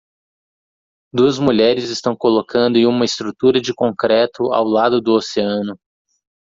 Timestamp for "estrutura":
3.05-3.61